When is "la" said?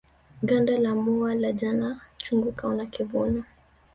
0.77-0.95, 1.35-1.51